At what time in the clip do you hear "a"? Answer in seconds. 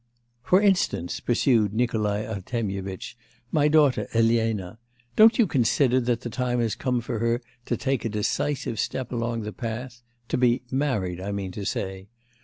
8.03-8.09